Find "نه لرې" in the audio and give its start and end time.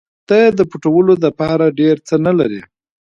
2.25-2.61